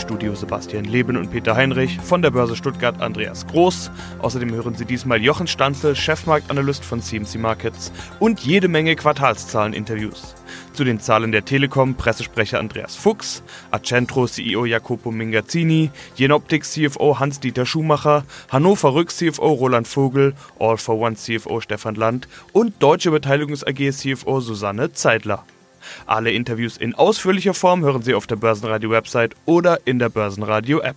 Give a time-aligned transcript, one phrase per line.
[0.00, 3.90] Studio Sebastian Leben und Peter Heinrich, von der Börse Stuttgart Andreas Groß.
[4.18, 10.34] Außerdem hören Sie diesmal Jochen Stanzel, Chefmarktanalyst von CMC Markets und jede Menge Quartalszahlen-Interviews.
[10.72, 17.66] Zu den Zahlen der Telekom Pressesprecher Andreas Fuchs, Accentro CEO Jacopo Mingazzini, Jenoptik CFO Hans-Dieter
[17.66, 23.64] Schumacher, Hannover Rück CFO Roland Vogel, All for One CFO Stefan Land und Deutsche Beteiligungs
[23.64, 25.44] AG CFO Susanne Zeidler.
[26.06, 30.96] Alle Interviews in ausführlicher Form hören Sie auf der Börsenradio-Website oder in der Börsenradio-App.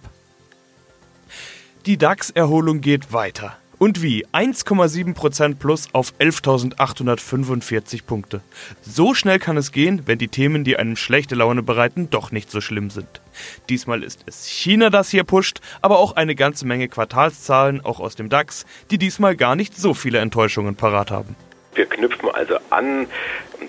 [1.86, 3.58] Die DAX-Erholung geht weiter.
[3.84, 4.26] Und wie?
[4.28, 8.40] 1,7% plus auf 11.845 Punkte.
[8.82, 12.50] So schnell kann es gehen, wenn die Themen, die einem schlechte Laune bereiten, doch nicht
[12.50, 13.20] so schlimm sind.
[13.68, 18.16] Diesmal ist es China, das hier pusht, aber auch eine ganze Menge Quartalszahlen, auch aus
[18.16, 21.36] dem DAX, die diesmal gar nicht so viele Enttäuschungen parat haben.
[21.76, 23.08] Wir knüpfen also an,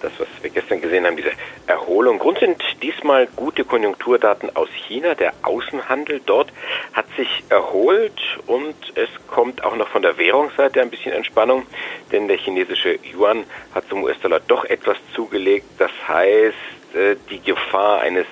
[0.04, 1.32] das, was wir gestern gesehen haben, diese
[1.66, 2.18] Erholung.
[2.18, 5.14] Grund sind diesmal gute Konjunkturdaten aus China.
[5.14, 6.52] Der Außenhandel dort
[6.92, 11.66] hat sich erholt und es kommt auch noch von der Währungsseite ein bisschen Entspannung,
[12.12, 13.44] denn der chinesische Yuan
[13.74, 15.66] hat zum US-Dollar doch etwas zugelegt.
[15.78, 16.54] Das heißt,
[16.94, 18.26] äh, die Gefahr eines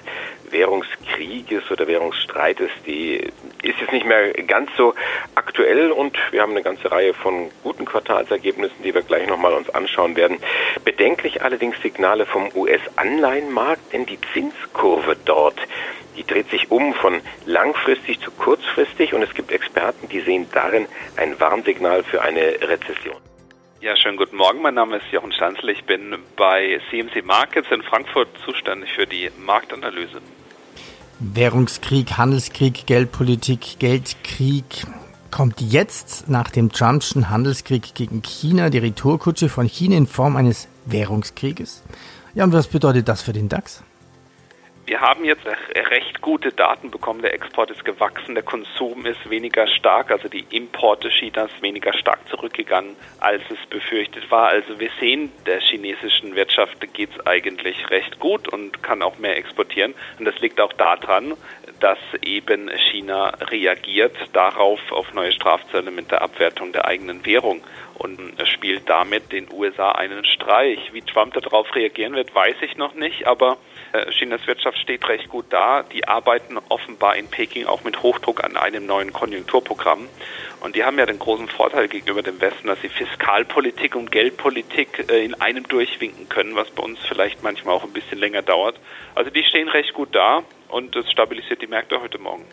[0.50, 3.16] Währungskrieges oder Währungsstreites, die
[3.62, 4.94] ist jetzt nicht mehr ganz so
[5.53, 9.69] aktuell und wir haben eine ganze Reihe von guten Quartalsergebnissen, die wir gleich nochmal uns
[9.69, 10.39] anschauen werden.
[10.83, 15.56] Bedenklich allerdings Signale vom US-Anleihenmarkt, denn die Zinskurve dort,
[16.17, 20.86] die dreht sich um von langfristig zu kurzfristig und es gibt Experten, die sehen darin
[21.17, 23.17] ein Warnsignal für eine Rezession.
[23.83, 24.62] Ja, schönen guten Morgen.
[24.62, 25.69] Mein Name ist Jochen Stanzel.
[25.69, 30.23] Ich bin bei CMC Markets in Frankfurt zuständig für die Marktanalyse.
[31.19, 34.86] Währungskrieg, Handelskrieg, Geldpolitik, Geldkrieg.
[35.33, 40.69] Kommt jetzt nach dem Trumpschen Handelskrieg gegen China die Retourkutsche von China in Form eines
[40.84, 41.83] Währungskrieges?
[42.34, 43.83] Ja, und was bedeutet das für den DAX?
[44.84, 47.23] Wir haben jetzt recht gute Daten bekommen.
[47.23, 52.18] Der Export ist gewachsen, der Konsum ist weniger stark, also die Importe Chinas weniger stark
[52.29, 54.48] zurückgegangen, als es befürchtet war.
[54.48, 59.39] Also wir sehen, der chinesischen Wirtschaft geht es eigentlich recht gut und kann auch mehr
[59.39, 59.95] exportieren.
[60.18, 61.35] Und das liegt auch daran,
[61.82, 67.60] dass eben China reagiert darauf auf neue Strafzölle mit der Abwertung der eigenen Währung
[67.94, 70.78] und spielt damit den USA einen Streich.
[70.92, 73.56] Wie Trump darauf reagieren wird, weiß ich noch nicht, aber
[74.11, 75.83] Chinas Wirtschaft steht recht gut da.
[75.83, 80.08] Die arbeiten offenbar in Peking auch mit Hochdruck an einem neuen Konjunkturprogramm.
[80.61, 85.11] Und die haben ja den großen Vorteil gegenüber dem Westen, dass sie Fiskalpolitik und Geldpolitik
[85.11, 88.77] äh, in einem durchwinken können, was bei uns vielleicht manchmal auch ein bisschen länger dauert.
[89.14, 92.45] Also die stehen recht gut da und es stabilisiert die Märkte heute Morgen.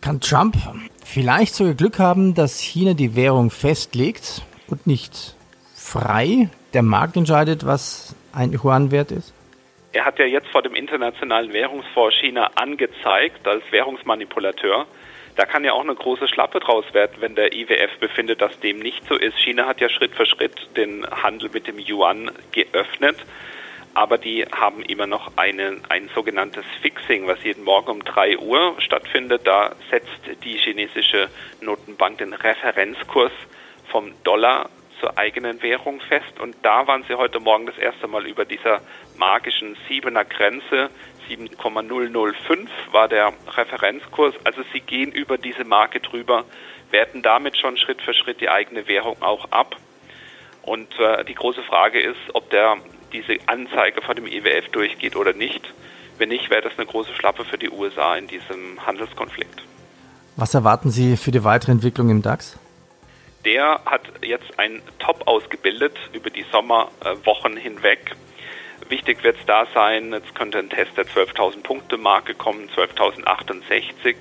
[0.00, 0.56] Kann Trump
[1.04, 5.36] vielleicht sogar Glück haben, dass China die Währung festlegt und nicht
[5.74, 9.32] frei der Markt entscheidet, was ein Yuan wert ist?
[9.94, 14.86] Er hat ja jetzt vor dem Internationalen Währungsfonds China angezeigt als Währungsmanipulateur.
[15.36, 18.80] Da kann ja auch eine große Schlappe draus werden, wenn der IWF befindet, dass dem
[18.80, 19.38] nicht so ist.
[19.38, 23.18] China hat ja Schritt für Schritt den Handel mit dem Yuan geöffnet,
[23.94, 28.74] aber die haben immer noch eine, ein sogenanntes Fixing, was jeden Morgen um 3 Uhr
[28.78, 29.42] stattfindet.
[29.44, 31.28] Da setzt die chinesische
[31.60, 33.32] Notenbank den Referenzkurs
[33.92, 34.68] vom Dollar
[35.04, 36.40] zur eigenen Währung fest.
[36.40, 38.80] Und da waren sie heute Morgen das erste Mal über dieser
[39.18, 40.88] magischen Siebener Grenze.
[41.28, 44.34] 7,005 war der Referenzkurs.
[44.44, 46.44] Also sie gehen über diese Marke drüber,
[46.90, 49.76] werten damit schon Schritt für Schritt die eigene Währung auch ab.
[50.62, 52.78] Und äh, die große Frage ist, ob der
[53.12, 55.70] diese Anzeige von dem IWF durchgeht oder nicht.
[56.16, 59.62] Wenn nicht, wäre das eine große Schlappe für die USA in diesem Handelskonflikt.
[60.36, 62.58] Was erwarten Sie für die weitere Entwicklung im DAX?
[63.44, 68.16] Der hat jetzt ein Top ausgebildet über die Sommerwochen hinweg.
[68.88, 74.16] Wichtig wird es da sein, jetzt könnte ein Test der 12.000 Punkte Marke kommen, 12.068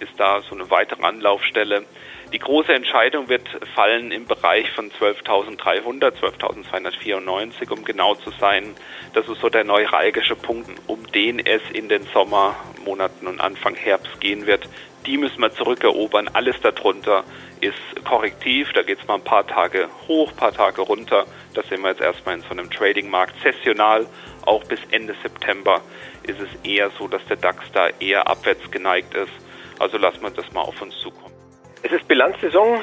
[0.00, 1.84] ist da so eine weitere Anlaufstelle.
[2.32, 8.74] Die große Entscheidung wird fallen im Bereich von 12.300, 12.294, um genau zu sein.
[9.14, 14.20] Das ist so der neuralgische Punkt, um den es in den Sommermonaten und Anfang Herbst
[14.20, 14.68] gehen wird.
[15.06, 16.28] Die müssen wir zurückerobern.
[16.32, 17.24] Alles darunter
[17.60, 18.70] ist korrektiv.
[18.74, 21.24] Da geht es mal ein paar Tage hoch, ein paar Tage runter.
[21.54, 23.34] Das sehen wir jetzt erstmal in so einem Trading-Markt.
[23.42, 24.06] Sessional,
[24.44, 25.80] auch bis Ende September,
[26.24, 29.32] ist es eher so, dass der DAX da eher abwärts geneigt ist.
[29.78, 31.34] Also lassen wir das mal auf uns zukommen.
[31.82, 32.82] Es ist Bilanzsaison.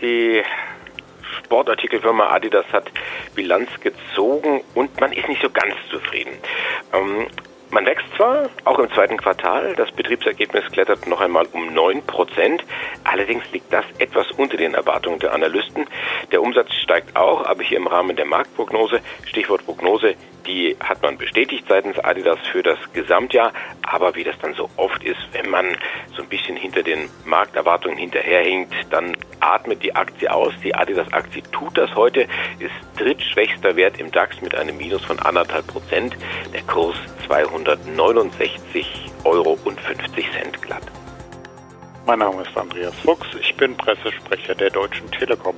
[0.00, 0.42] Die
[1.38, 2.90] Sportartikelfirma Adidas hat
[3.34, 6.32] Bilanz gezogen und man ist nicht so ganz zufrieden.
[6.92, 7.26] Ähm,
[7.70, 12.64] Man wächst zwar, auch im zweiten Quartal, das Betriebsergebnis klettert noch einmal um 9 Prozent,
[13.04, 15.86] allerdings liegt das etwas unter den Erwartungen der Analysten.
[16.30, 20.14] Der Umsatz steigt auch, aber hier im Rahmen der Marktprognose, Stichwort Prognose,
[20.46, 23.52] die hat man bestätigt seitens Adidas für das Gesamtjahr.
[23.82, 25.76] Aber wie das dann so oft ist, wenn man
[26.16, 30.52] so ein bisschen hinter den Markterwartungen hinterherhinkt, dann atmet die Aktie aus.
[30.62, 32.22] Die Adidas-Aktie tut das heute,
[32.58, 36.16] ist drittschwächster Wert im DAX mit einem Minus von anderthalb Prozent.
[36.52, 36.96] Der Kurs
[37.26, 40.82] 269 Euro und 50 Cent glatt.
[42.06, 45.56] Mein Name ist Andreas Fuchs, ich bin Pressesprecher der Deutschen Telekom.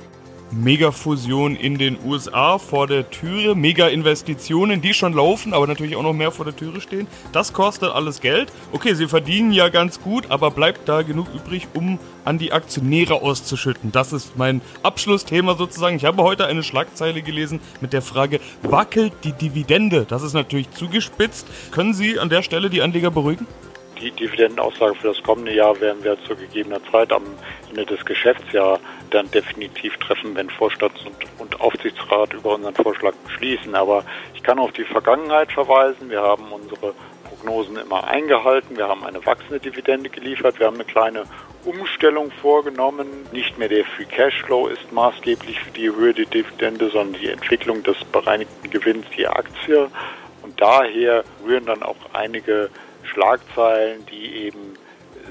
[0.51, 6.13] Megafusion in den USA vor der Türe, Mega-Investitionen, die schon laufen, aber natürlich auch noch
[6.13, 7.07] mehr vor der Türe stehen.
[7.31, 8.51] Das kostet alles Geld.
[8.71, 13.21] Okay, sie verdienen ja ganz gut, aber bleibt da genug übrig, um an die Aktionäre
[13.21, 13.91] auszuschütten?
[13.91, 15.95] Das ist mein Abschlussthema sozusagen.
[15.97, 20.05] Ich habe heute eine Schlagzeile gelesen mit der Frage, wackelt die Dividende?
[20.07, 21.47] Das ist natürlich zugespitzt.
[21.71, 23.47] Können Sie an der Stelle die Anleger beruhigen?
[23.99, 27.23] Die Dividendenaussage für das kommende Jahr werden wir zu gegebener Zeit am
[27.69, 28.79] Ende des Geschäftsjahres
[29.09, 33.75] dann definitiv treffen, wenn Vorstands- und, und Aufsichtsrat über unseren Vorschlag beschließen.
[33.75, 36.09] Aber ich kann auf die Vergangenheit verweisen.
[36.09, 36.93] Wir haben unsere
[37.25, 38.77] Prognosen immer eingehalten.
[38.77, 40.59] Wir haben eine wachsende Dividende geliefert.
[40.59, 41.23] Wir haben eine kleine
[41.65, 43.07] Umstellung vorgenommen.
[43.33, 47.83] Nicht mehr der Free Cashflow ist maßgeblich für die Höhe der Dividende, sondern die Entwicklung
[47.83, 49.89] des bereinigten Gewinns die Aktie.
[50.41, 52.69] Und daher rühren dann auch einige
[53.11, 54.75] Schlagzeilen, die eben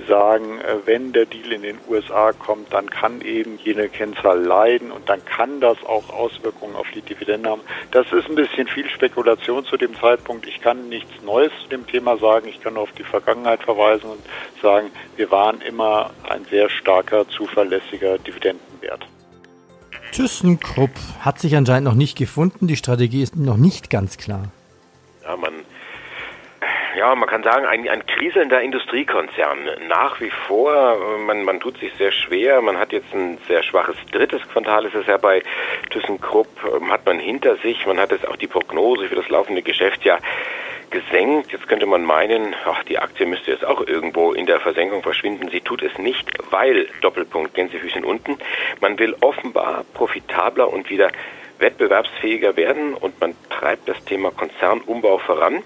[0.06, 4.90] sagen, äh, wenn der Deal in den USA kommt, dann kann eben jene Kennzahl leiden
[4.90, 7.62] und dann kann das auch Auswirkungen auf die Dividende haben.
[7.90, 10.46] Das ist ein bisschen viel Spekulation zu dem Zeitpunkt.
[10.46, 12.48] Ich kann nichts Neues zu dem Thema sagen.
[12.48, 14.20] Ich kann nur auf die Vergangenheit verweisen und
[14.62, 19.06] sagen, wir waren immer ein sehr starker, zuverlässiger Dividendenwert.
[20.12, 20.90] ThyssenKrupp
[21.20, 22.66] hat sich anscheinend noch nicht gefunden.
[22.66, 24.44] Die Strategie ist noch nicht ganz klar.
[25.22, 25.52] Ja, man
[26.98, 29.70] ja, man kann sagen, ein, ein kriselnder Industriekonzern.
[29.88, 32.60] Nach wie vor, man, man tut sich sehr schwer.
[32.60, 35.42] Man hat jetzt ein sehr schwaches drittes Quartal, ist es ja bei
[35.90, 37.86] ThyssenKrupp, ähm, hat man hinter sich.
[37.86, 40.18] Man hat jetzt auch die Prognose für das laufende Geschäftsjahr
[40.90, 41.52] gesenkt.
[41.52, 45.50] Jetzt könnte man meinen, ach, die Aktie müsste jetzt auch irgendwo in der Versenkung verschwinden.
[45.52, 48.38] Sie tut es nicht, weil, Doppelpunkt, Gänsefüßchen unten,
[48.80, 51.12] man will offenbar profitabler und wieder
[51.60, 55.62] wettbewerbsfähiger werden und man treibt das Thema Konzernumbau voran.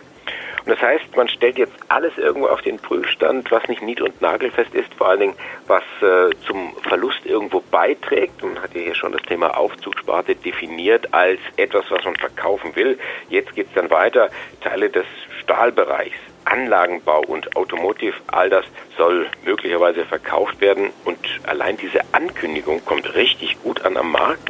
[0.65, 4.21] Und das heißt, man stellt jetzt alles irgendwo auf den Prüfstand, was nicht nied- und
[4.23, 5.35] nagelfest ist, vor allen Dingen,
[5.67, 8.43] was äh, zum Verlust irgendwo beiträgt.
[8.43, 12.99] Man hat ja hier schon das Thema Aufzugsparte definiert als etwas, was man verkaufen will.
[13.29, 14.31] Jetzt geht es dann weiter.
[14.61, 15.07] Teile des
[15.41, 18.65] Stahlbereichs, Anlagenbau und Automotive, all das
[18.97, 20.91] soll möglicherweise verkauft werden.
[21.05, 24.49] Und allein diese Ankündigung kommt richtig gut an am Markt.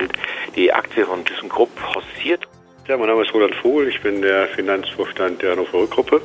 [0.57, 2.47] Die Aktie von ThyssenKrupp forciert
[2.89, 6.21] ja, mein Name ist Roland Vogel, ich bin der Finanzvorstand der Hannover Rückgruppe.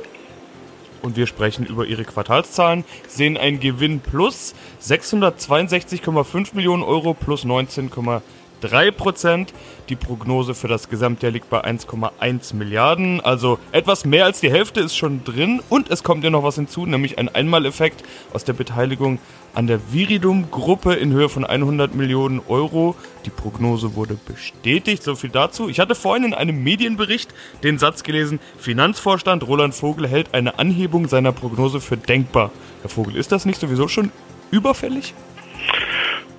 [1.02, 8.20] Und wir sprechen über ihre Quartalszahlen, sehen einen Gewinn plus 662,5 Millionen Euro plus 19,7
[8.62, 9.48] 3%.
[9.88, 13.20] Die Prognose für das Gesamtjahr liegt bei 1,1 Milliarden.
[13.20, 15.60] Also etwas mehr als die Hälfte ist schon drin.
[15.68, 19.18] Und es kommt ja noch was hinzu, nämlich ein Einmaleffekt aus der Beteiligung
[19.54, 22.94] an der Viridum-Gruppe in Höhe von 100 Millionen Euro.
[23.24, 25.02] Die Prognose wurde bestätigt.
[25.02, 25.68] So viel dazu.
[25.68, 31.08] Ich hatte vorhin in einem Medienbericht den Satz gelesen: Finanzvorstand Roland Vogel hält eine Anhebung
[31.08, 32.50] seiner Prognose für denkbar.
[32.82, 34.12] Herr Vogel, ist das nicht sowieso schon
[34.50, 35.14] überfällig?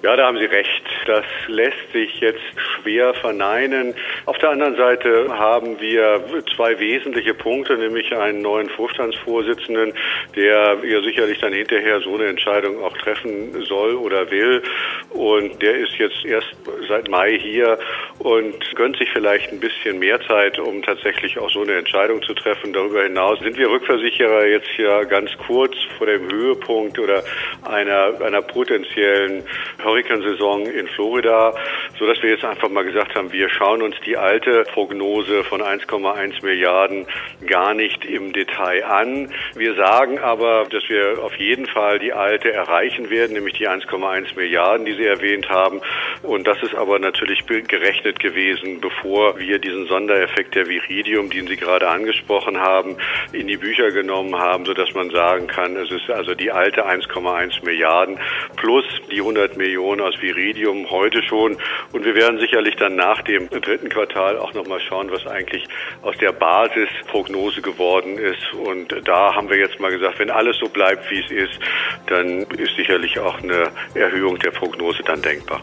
[0.01, 0.83] Ja, da haben Sie recht.
[1.07, 3.93] Das lässt sich jetzt schwer verneinen.
[4.25, 6.23] Auf der anderen Seite haben wir
[6.55, 9.93] zwei wesentliche Punkte, nämlich einen neuen Vorstandsvorsitzenden,
[10.37, 14.63] der ja sicherlich dann hinterher so eine Entscheidung auch treffen soll oder will.
[15.09, 16.55] Und der ist jetzt erst
[16.87, 17.77] seit Mai hier
[18.19, 22.33] und gönnt sich vielleicht ein bisschen mehr Zeit, um tatsächlich auch so eine Entscheidung zu
[22.33, 22.71] treffen.
[22.71, 27.21] Darüber hinaus sind wir Rückversicherer jetzt hier ganz kurz vor dem Höhepunkt oder
[27.63, 29.43] einer, einer potenziellen
[29.89, 31.53] Hurrikansaison in Florida,
[31.97, 35.61] so dass wir jetzt einfach mal gesagt haben, wir schauen uns die alte Prognose von
[35.61, 37.07] 1,1 Milliarden
[37.47, 39.33] gar nicht im Detail an.
[39.55, 44.35] Wir sagen aber, dass wir auf jeden Fall die alte erreichen werden, nämlich die 1,1
[44.35, 45.81] Milliarden, die Sie erwähnt haben.
[46.23, 51.57] Und das ist aber natürlich gerechnet gewesen, bevor wir diesen Sondereffekt der Viridium, den Sie
[51.57, 52.97] gerade angesprochen haben,
[53.33, 57.65] in die Bücher genommen haben, sodass man sagen kann, es ist also die alte 1,1
[57.65, 58.19] Milliarden
[58.55, 61.57] plus die 100 Millionen Millionen aus Viridium heute schon.
[61.93, 65.63] Und wir werden sicherlich dann nach dem dritten Quartal auch nochmal schauen, was eigentlich
[66.01, 68.53] aus der Basisprognose geworden ist.
[68.53, 71.59] Und da haben wir jetzt mal gesagt, wenn alles so bleibt, wie es ist,
[72.07, 75.61] dann ist sicherlich auch eine Erhöhung der Prognose dann denkbar.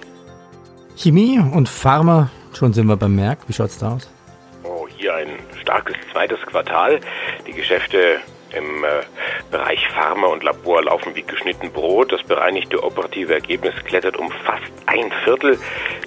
[0.96, 3.40] Chemie und Pharma, schon sind wir beim Merck.
[3.46, 4.10] Wie schaut es da aus?
[4.64, 5.28] Oh, hier ein
[5.60, 7.00] starkes zweites Quartal.
[7.46, 8.20] Die Geschäfte
[8.56, 9.02] im äh,
[9.50, 12.12] Bereich Pharma und Labor laufen wie geschnitten Brot.
[12.12, 15.58] Das bereinigte operative Ergebnis klettert um fast ein Viertel.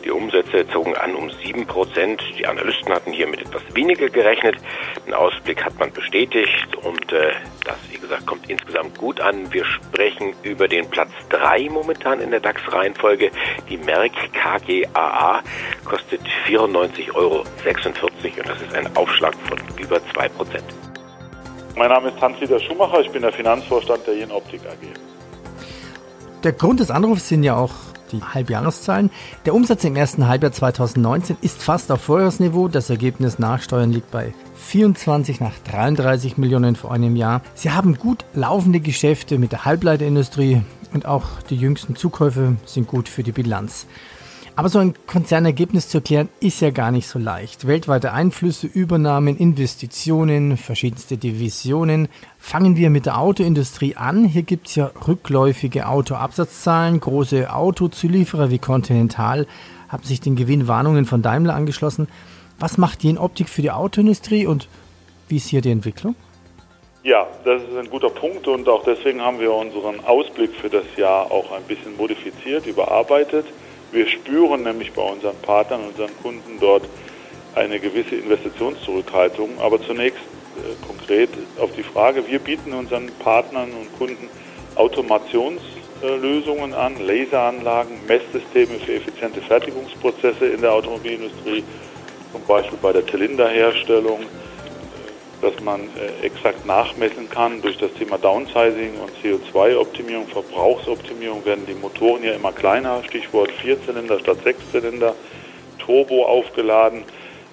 [0.03, 2.21] Die Umsätze zogen an um sieben Prozent.
[2.37, 4.55] Die Analysten hatten hier mit etwas weniger gerechnet.
[5.05, 7.31] Den Ausblick hat man bestätigt und äh,
[7.63, 9.51] das, wie gesagt, kommt insgesamt gut an.
[9.53, 13.31] Wir sprechen über den Platz drei momentan in der DAX-Reihenfolge.
[13.69, 15.41] Die Merck KGAA
[15.85, 20.65] kostet 94,46 Euro und das ist ein Aufschlag von über zwei Prozent.
[21.75, 24.87] Mein Name ist Hans-Dieter Schumacher, ich bin der Finanzvorstand der Jen Optik AG.
[26.43, 27.71] Der Grund des Anrufs sind ja auch
[28.11, 29.11] die Halbjahreszahlen.
[29.45, 32.67] Der Umsatz im ersten Halbjahr 2019 ist fast auf Vorjahresniveau.
[32.67, 37.41] Das Ergebnis nach Steuern liegt bei 24 nach 33 Millionen vor einem Jahr.
[37.53, 40.61] Sie haben gut laufende Geschäfte mit der Halbleiterindustrie
[40.93, 43.85] und auch die jüngsten Zukäufe sind gut für die Bilanz.
[44.59, 47.65] Aber so ein Konzernergebnis zu erklären, ist ja gar nicht so leicht.
[47.65, 52.09] Weltweite Einflüsse, Übernahmen, Investitionen, verschiedenste Divisionen.
[52.37, 54.25] Fangen wir mit der Autoindustrie an.
[54.25, 56.99] Hier gibt es ja rückläufige Autoabsatzzahlen.
[56.99, 59.47] Große Autozulieferer wie Continental
[59.87, 62.09] haben sich den Gewinnwarnungen von Daimler angeschlossen.
[62.59, 64.67] Was macht die in Optik für die Autoindustrie und
[65.29, 66.15] wie ist hier die Entwicklung?
[67.03, 70.83] Ja, das ist ein guter Punkt und auch deswegen haben wir unseren Ausblick für das
[70.97, 73.45] Jahr auch ein bisschen modifiziert, überarbeitet.
[73.91, 76.83] Wir spüren nämlich bei unseren Partnern, unseren Kunden dort
[77.55, 79.59] eine gewisse Investitionszurückhaltung.
[79.59, 81.29] Aber zunächst äh, konkret
[81.59, 84.29] auf die Frage, wir bieten unseren Partnern und Kunden
[84.75, 91.63] Automationslösungen an, Laseranlagen, Messsysteme für effiziente Fertigungsprozesse in der Automobilindustrie,
[92.31, 94.19] zum Beispiel bei der Zylinderherstellung,
[95.41, 97.61] dass man äh, exakt nachmessen kann.
[97.61, 103.03] Durch das Thema Downsizing und CO2-Optimierung, Verbrauchsoptimierung werden die Motoren ja immer kleiner.
[103.03, 105.15] Stichwort Vierzylinder statt Sechszylinder,
[105.77, 107.03] Turbo aufgeladen,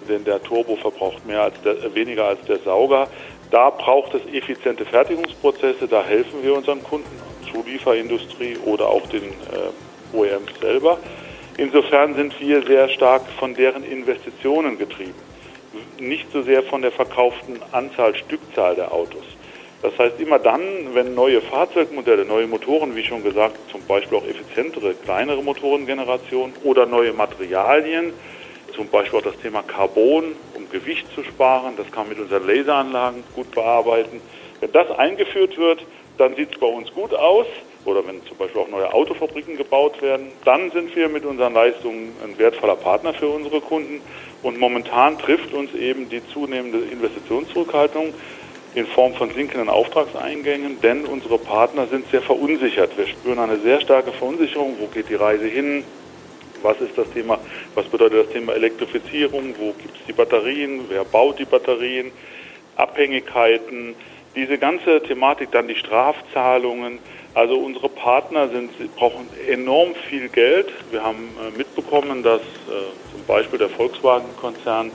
[0.08, 3.08] denn der Turbo verbraucht mehr als der, äh, weniger als der Sauger.
[3.50, 7.06] Da braucht es effiziente Fertigungsprozesse, da helfen wir unseren Kunden,
[7.52, 10.98] Zulieferindustrie oder auch den äh, OEMs selber.
[11.56, 15.14] Insofern sind wir sehr stark von deren Investitionen getrieben
[15.98, 19.24] nicht so sehr von der verkauften Anzahl, Stückzahl der Autos.
[19.82, 20.62] Das heißt, immer dann,
[20.94, 26.86] wenn neue Fahrzeugmodelle, neue Motoren, wie schon gesagt, zum Beispiel auch effizientere, kleinere Motorengenerationen oder
[26.86, 28.12] neue Materialien,
[28.74, 32.46] zum Beispiel auch das Thema Carbon, um Gewicht zu sparen, das kann man mit unseren
[32.46, 34.20] Laseranlagen gut bearbeiten.
[34.60, 35.84] Wenn das eingeführt wird,
[36.18, 37.46] dann sieht es bei uns gut aus.
[37.84, 42.12] Oder wenn zum Beispiel auch neue Autofabriken gebaut werden, dann sind wir mit unseren Leistungen
[42.24, 44.00] ein wertvoller Partner für unsere Kunden.
[44.42, 48.14] Und momentan trifft uns eben die zunehmende Investitionszurückhaltung
[48.74, 52.96] in Form von sinkenden Auftragseingängen, denn unsere Partner sind sehr verunsichert.
[52.98, 54.76] Wir spüren eine sehr starke Verunsicherung.
[54.78, 55.82] Wo geht die Reise hin?
[56.62, 57.38] Was ist das Thema?
[57.74, 59.54] Was bedeutet das Thema Elektrifizierung?
[59.58, 60.80] Wo gibt es die Batterien?
[60.88, 62.12] Wer baut die Batterien?
[62.76, 63.94] Abhängigkeiten,
[64.34, 66.98] diese ganze Thematik, dann die Strafzahlungen.
[67.36, 70.72] Also unsere Partner sind, brauchen enorm viel Geld.
[70.90, 74.90] Wir haben äh, mitbekommen, dass äh, Beispiel der Volkswagen-Konzern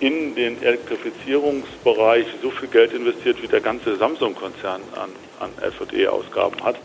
[0.00, 6.76] in den Elektrifizierungsbereich so viel Geld investiert, wie der ganze Samsung-Konzern an, an FE-Ausgaben hat.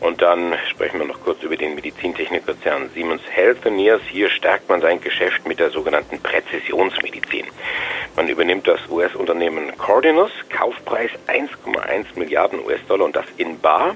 [0.00, 4.00] Und dann sprechen wir noch kurz über den Medizintechnikkonzern Siemens Healthineers.
[4.10, 7.44] Hier stärkt man sein Geschäft mit der sogenannten Präzisionsmedizin.
[8.18, 13.94] Man übernimmt das US-Unternehmen Cordinus, Kaufpreis 1,1 Milliarden US-Dollar und das in Bar.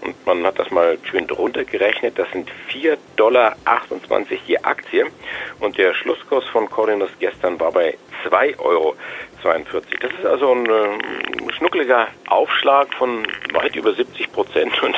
[0.00, 2.16] Und man hat das mal schön drunter gerechnet.
[2.16, 3.56] Das sind 4,28 Dollar
[4.46, 5.06] je Aktie.
[5.58, 8.94] Und der Schlusskurs von Cordinus gestern war bei 2 Euro.
[9.44, 10.00] 42.
[10.00, 14.96] Das ist also ein äh, schnuckeliger Aufschlag von weit über 70 Prozent und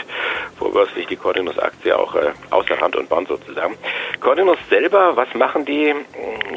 [0.56, 3.76] vorbörslich die Cordinus-Aktie auch äh, außer Rand und Band sozusagen.
[4.21, 5.95] Cordinus selber, was machen die?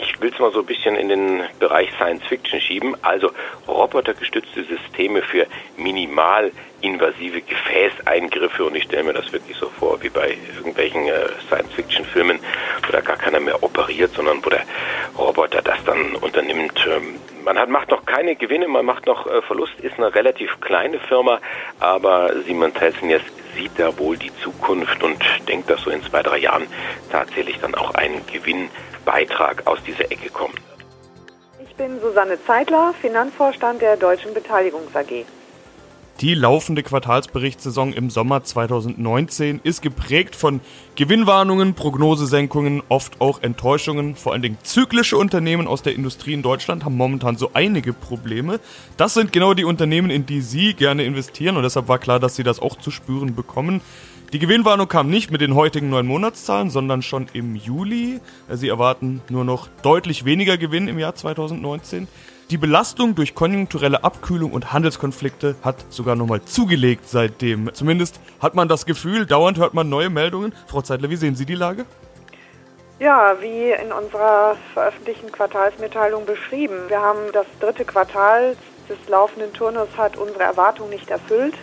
[0.02, 2.96] Ich will es mal so ein bisschen in den Bereich Science Fiction schieben.
[3.02, 3.32] Also
[3.68, 10.10] robotergestützte Systeme für minimal invasive Gefäßeingriffe und ich stelle mir das wirklich so vor wie
[10.10, 12.40] bei irgendwelchen äh, Science-Fiction-Filmen,
[12.86, 14.64] wo da gar keiner mehr operiert, sondern wo der
[15.18, 16.86] Roboter das dann unternimmt.
[16.88, 20.60] Ähm, man hat, macht noch keine Gewinne, man macht noch äh, Verlust, ist eine relativ
[20.62, 21.40] kleine Firma,
[21.80, 23.24] aber Siemens Healthineers
[23.56, 25.18] sieht da wohl die Zukunft und
[25.48, 26.68] denkt, dass so in zwei, drei Jahren
[27.12, 30.52] tatsächlich dann auch ein Gewinnbeitrag aus dieser Ecke wird.
[31.64, 35.26] Ich bin Susanne Zeitler, Finanzvorstand der Deutschen Beteiligungs AG.
[36.22, 40.60] Die laufende Quartalsberichtssaison im Sommer 2019 ist geprägt von
[40.96, 44.18] Gewinnwarnungen, Prognosesenkungen, oft auch Enttäuschungen.
[44.18, 48.60] Vor allen Dingen zyklische Unternehmen aus der Industrie in Deutschland haben momentan so einige Probleme.
[48.98, 52.36] Das sind genau die Unternehmen, in die Sie gerne investieren und deshalb war klar, dass
[52.36, 53.80] Sie das auch zu spüren bekommen.
[54.34, 58.20] Die Gewinnwarnung kam nicht mit den heutigen neun Monatszahlen, sondern schon im Juli.
[58.52, 62.10] Sie erwarten nur noch deutlich weniger Gewinn im Jahr 2019.
[62.50, 67.72] Die Belastung durch konjunkturelle Abkühlung und Handelskonflikte hat sogar nochmal zugelegt seitdem.
[67.76, 70.56] Zumindest hat man das Gefühl, dauernd hört man neue Meldungen.
[70.66, 71.86] Frau Zeitler, wie sehen Sie die Lage?
[73.00, 76.76] Ja, wie in unserer veröffentlichten Quartalsmitteilung beschrieben.
[76.88, 78.58] Wir haben das dritte Quartal
[78.90, 81.54] des laufenden Turnus hat unsere Erwartung nicht erfüllt.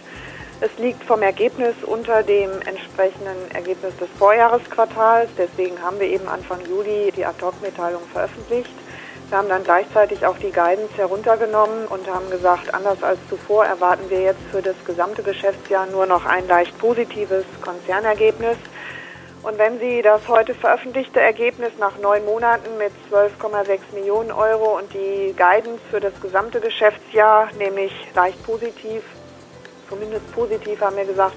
[0.61, 5.31] Es liegt vom Ergebnis unter dem entsprechenden Ergebnis des Vorjahresquartals.
[5.37, 8.71] Deswegen haben wir eben Anfang Juli die Ad-Hoc-Mitteilung veröffentlicht.
[9.28, 14.09] Wir haben dann gleichzeitig auch die Guidance heruntergenommen und haben gesagt, anders als zuvor erwarten
[14.09, 18.56] wir jetzt für das gesamte Geschäftsjahr nur noch ein leicht positives Konzernergebnis.
[19.42, 24.95] Und wenn Sie das heute veröffentlichte Ergebnis nach neun Monaten mit 12,6 Millionen Euro und
[24.95, 29.02] die Guidance für das gesamte Geschäftsjahr, nämlich leicht positiv,
[29.88, 31.37] zumindest positiv haben wir gesagt,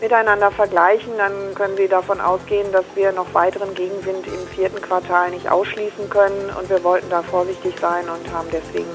[0.00, 5.30] miteinander vergleichen, dann können Sie davon ausgehen, dass wir noch weiteren Gegenwind im vierten Quartal
[5.30, 6.50] nicht ausschließen können.
[6.58, 8.90] Und wir wollten da vorsichtig sein und haben deswegen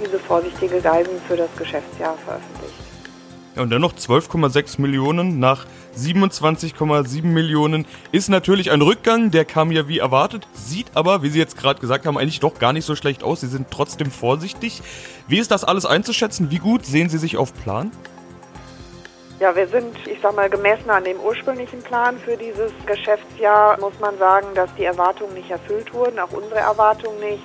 [0.00, 2.74] diese vorsichtige Guidance für das Geschäftsjahr veröffentlicht.
[3.54, 5.64] Ja, und dennoch 12,6 Millionen nach
[5.96, 11.38] 27,7 Millionen ist natürlich ein Rückgang, der kam ja wie erwartet, sieht aber, wie Sie
[11.38, 13.40] jetzt gerade gesagt haben, eigentlich doch gar nicht so schlecht aus.
[13.40, 14.82] Sie sind trotzdem vorsichtig.
[15.26, 16.50] Wie ist das alles einzuschätzen?
[16.50, 17.90] Wie gut sehen Sie sich auf Plan?
[19.38, 23.92] Ja, wir sind, ich sag mal, gemessen an dem ursprünglichen Plan für dieses Geschäftsjahr, muss
[24.00, 27.44] man sagen, dass die Erwartungen nicht erfüllt wurden, auch unsere Erwartungen nicht.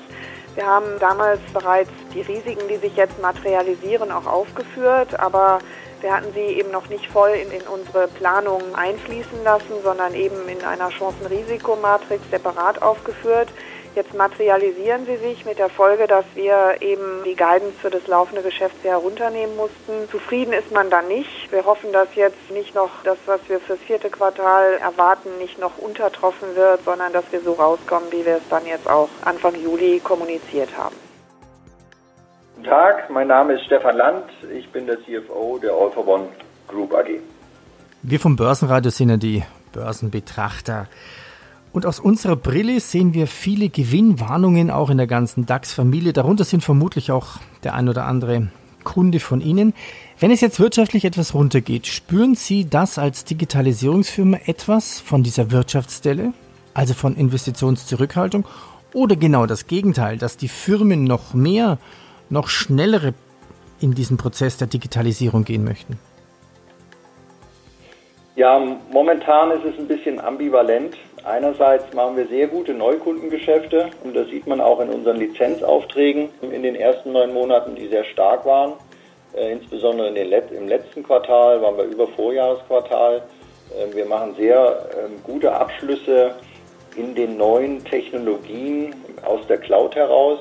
[0.56, 5.60] Wir haben damals bereits die Risiken, die sich jetzt materialisieren, auch aufgeführt, aber
[6.00, 10.48] wir hatten sie eben noch nicht voll in, in unsere Planung einfließen lassen, sondern eben
[10.48, 13.50] in einer Chancen-Risikomatrix separat aufgeführt.
[13.94, 18.42] Jetzt materialisieren sie sich mit der Folge, dass wir eben die Guidance für das laufende
[18.42, 20.10] Geschäftsjahr runternehmen mussten.
[20.10, 21.52] Zufrieden ist man dann nicht.
[21.52, 25.78] Wir hoffen, dass jetzt nicht noch das, was wir fürs vierte Quartal erwarten, nicht noch
[25.78, 30.00] untertroffen wird, sondern dass wir so rauskommen, wie wir es dann jetzt auch Anfang Juli
[30.00, 30.96] kommuniziert haben.
[32.56, 34.26] Guten Tag, mein Name ist Stefan Land.
[34.54, 36.28] Ich bin der CFO der All for One
[36.70, 37.20] Group AG.
[38.04, 39.44] Wir vom Börsenradio sind ja die
[39.74, 40.88] Börsenbetrachter.
[41.74, 46.12] Und aus unserer Brille sehen wir viele Gewinnwarnungen auch in der ganzen DAX-Familie.
[46.12, 48.50] Darunter sind vermutlich auch der ein oder andere
[48.84, 49.74] Kunde von Ihnen.
[50.20, 56.34] Wenn es jetzt wirtschaftlich etwas runtergeht, spüren Sie das als Digitalisierungsfirma etwas von dieser Wirtschaftsstelle,
[56.74, 58.46] also von Investitionszurückhaltung,
[58.94, 61.78] oder genau das Gegenteil, dass die Firmen noch mehr
[62.30, 63.14] noch schnellere
[63.80, 65.98] in diesen Prozess der Digitalisierung gehen möchten?
[68.36, 68.60] Ja,
[68.92, 70.96] momentan ist es ein bisschen ambivalent.
[71.24, 76.64] Einerseits machen wir sehr gute Neukundengeschäfte und das sieht man auch in unseren Lizenzaufträgen in
[76.64, 78.74] den ersten neun Monaten, die sehr stark waren.
[79.34, 83.22] Äh, insbesondere in den im letzten Quartal waren wir über Vorjahresquartal.
[83.70, 86.32] Äh, wir machen sehr äh, gute Abschlüsse
[86.96, 90.40] in den neuen Technologien aus der Cloud heraus.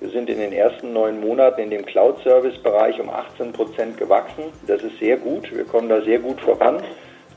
[0.00, 4.44] Wir sind in den ersten neun Monaten in dem Cloud-Service-Bereich um 18 Prozent gewachsen.
[4.66, 5.54] Das ist sehr gut.
[5.54, 6.82] Wir kommen da sehr gut voran.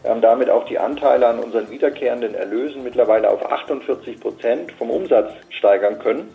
[0.02, 4.90] Wir haben damit auch die Anteile an unseren wiederkehrenden Erlösen mittlerweile auf 48 Prozent vom
[4.90, 6.30] Umsatz steigern können.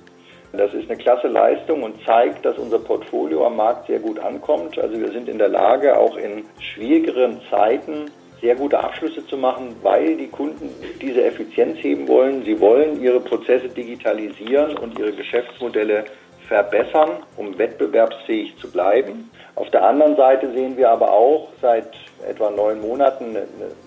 [0.52, 4.78] Das ist eine klasse Leistung und zeigt, dass unser Portfolio am Markt sehr gut ankommt.
[4.78, 9.74] Also wir sind in der Lage, auch in schwierigeren Zeiten sehr gute Abschlüsse zu machen,
[9.82, 12.44] weil die Kunden diese Effizienz heben wollen.
[12.44, 16.04] Sie wollen ihre Prozesse digitalisieren und ihre Geschäftsmodelle
[16.46, 19.30] verbessern, um wettbewerbsfähig zu bleiben.
[19.56, 21.88] Auf der anderen Seite sehen wir aber auch seit
[22.28, 23.46] etwa neun Monaten eine,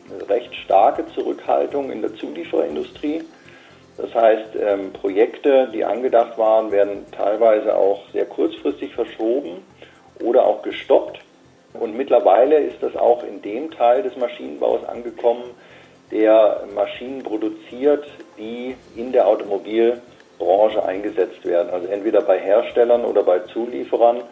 [0.09, 3.23] eine recht starke Zurückhaltung in der Zuliefererindustrie.
[3.95, 9.63] Das heißt, ähm, Projekte, die angedacht waren, werden teilweise auch sehr kurzfristig verschoben
[10.23, 11.19] oder auch gestoppt.
[11.73, 15.43] Und mittlerweile ist das auch in dem Teil des Maschinenbaus angekommen,
[16.11, 18.07] der Maschinen produziert,
[18.39, 21.69] die in der Automobilbranche eingesetzt werden.
[21.69, 24.23] Also entweder bei Herstellern oder bei Zulieferern.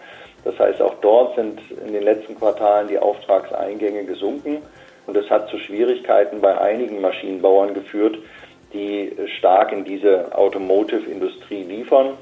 [0.48, 4.62] Das heißt, auch dort sind in den letzten Quartalen die Auftragseingänge gesunken.
[5.06, 8.18] Und das hat zu Schwierigkeiten bei einigen Maschinenbauern geführt,
[8.72, 12.14] die stark in diese Automotive-Industrie liefern.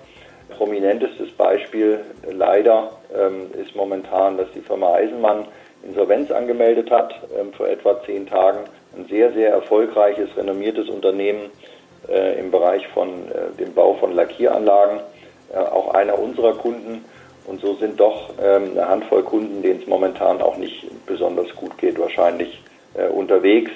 [0.57, 5.45] Prominentestes Beispiel leider ähm, ist momentan, dass die Firma Eisenmann
[5.83, 8.61] Insolvenz angemeldet hat ähm, vor etwa zehn Tagen.
[8.97, 11.51] Ein sehr, sehr erfolgreiches, renommiertes Unternehmen
[12.09, 15.01] äh, im Bereich von äh, dem Bau von Lackieranlagen,
[15.53, 17.05] äh, auch einer unserer Kunden.
[17.47, 21.77] Und so sind doch ähm, eine Handvoll Kunden, denen es momentan auch nicht besonders gut
[21.77, 22.61] geht, wahrscheinlich
[22.95, 23.71] äh, unterwegs.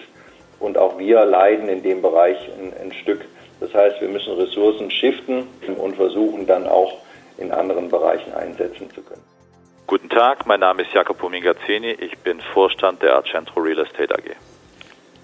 [0.59, 3.25] Und auch wir leiden in dem Bereich ein, ein Stück.
[3.59, 6.97] Das heißt, wir müssen Ressourcen shiften und versuchen dann auch
[7.37, 9.23] in anderen Bereichen einsetzen zu können.
[9.87, 14.35] Guten Tag, mein Name ist Jacopo Mingazzini, ich bin Vorstand der Arcentro Real Estate AG.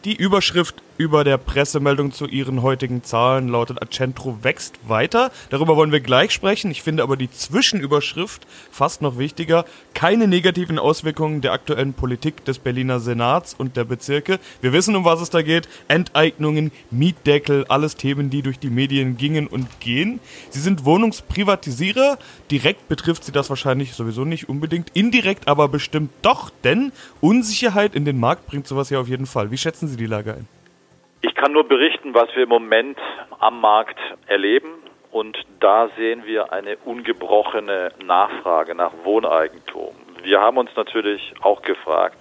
[0.05, 5.31] Die Überschrift über der Pressemeldung zu ihren heutigen Zahlen lautet Accentro wächst weiter.
[5.49, 6.71] Darüber wollen wir gleich sprechen.
[6.71, 9.65] Ich finde aber die Zwischenüberschrift fast noch wichtiger.
[9.93, 14.39] Keine negativen Auswirkungen der aktuellen Politik des Berliner Senats und der Bezirke.
[14.61, 15.67] Wir wissen, um was es da geht.
[15.87, 20.19] Enteignungen, Mietdeckel, alles Themen, die durch die Medien gingen und gehen.
[20.49, 22.17] Sie sind Wohnungsprivatisierer.
[22.51, 24.91] Direkt betrifft sie das wahrscheinlich sowieso nicht unbedingt.
[24.93, 29.51] Indirekt aber bestimmt doch, denn Unsicherheit in den Markt bringt sowas ja auf jeden Fall.
[29.51, 30.54] Wie schätzen Sie die Lage ein?
[31.45, 32.97] Ich kann nur berichten, was wir im Moment
[33.37, 34.81] am Markt erleben.
[35.11, 39.95] Und da sehen wir eine ungebrochene Nachfrage nach Wohneigentum.
[40.23, 42.19] Wir haben uns natürlich auch gefragt,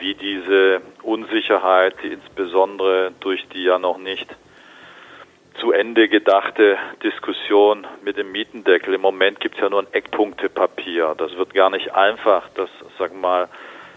[0.00, 4.28] wie diese Unsicherheit, die insbesondere durch die ja noch nicht
[5.58, 8.92] zu Ende gedachte Diskussion mit dem Mietendeckel.
[8.92, 11.14] Im Moment gibt es ja nur ein Eckpunktepapier.
[11.16, 12.68] Das wird gar nicht einfach, das,
[12.98, 13.48] sagen wir mal,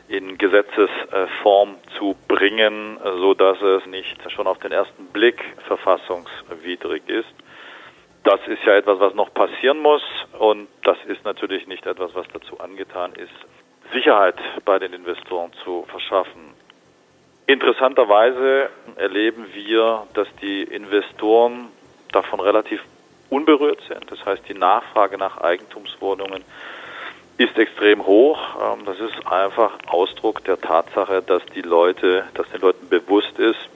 [0.09, 7.29] in Gesetzesform zu bringen, so dass es nicht schon auf den ersten Blick verfassungswidrig ist.
[8.23, 10.01] Das ist ja etwas, was noch passieren muss
[10.39, 13.33] und das ist natürlich nicht etwas, was dazu angetan ist,
[13.93, 16.53] Sicherheit bei den Investoren zu verschaffen.
[17.45, 21.69] Interessanterweise erleben wir, dass die Investoren
[22.11, 22.81] davon relativ
[23.29, 24.11] unberührt sind.
[24.11, 26.43] Das heißt, die Nachfrage nach Eigentumswohnungen
[27.39, 28.37] ist extrem hoch.
[28.61, 33.69] Ähm, das ist einfach Ausdruck der Tatsache, dass die Leute, dass den Leuten bewusst ist,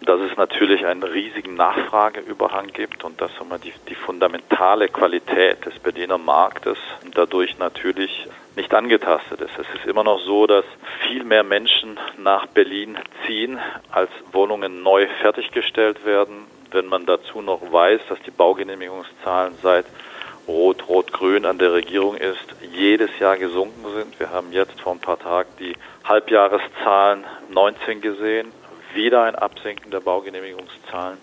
[0.00, 3.30] dass es natürlich einen riesigen Nachfrageüberhang gibt und dass
[3.62, 6.78] die, die fundamentale Qualität des Berliner Marktes
[7.14, 9.58] dadurch natürlich nicht angetastet ist.
[9.58, 10.64] Es ist immer noch so, dass
[11.06, 13.58] viel mehr Menschen nach Berlin ziehen,
[13.90, 16.46] als Wohnungen neu fertiggestellt werden.
[16.70, 19.84] Wenn man dazu noch weiß, dass die Baugenehmigungszahlen seit
[20.50, 24.18] Rot-Rot-Grün an der Regierung ist, jedes Jahr gesunken sind.
[24.18, 28.50] Wir haben jetzt vor ein paar Tagen die Halbjahreszahlen 19 gesehen,
[28.92, 31.18] wieder ein Absinken der Baugenehmigungszahlen.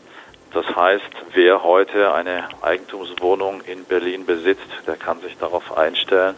[0.53, 6.35] Das heißt, wer heute eine Eigentumswohnung in Berlin besitzt, der kann sich darauf einstellen,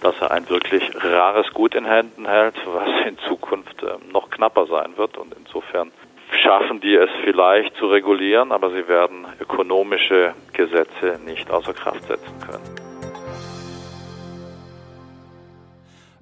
[0.00, 4.66] dass er ein wirklich rares Gut in Händen hält, was in Zukunft ähm, noch knapper
[4.66, 5.16] sein wird.
[5.16, 5.92] Und insofern
[6.42, 12.38] schaffen die es vielleicht zu regulieren, aber sie werden ökonomische Gesetze nicht außer Kraft setzen
[12.40, 12.64] können.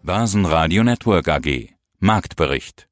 [0.03, 2.89] Basen Radio Network AG Marktbericht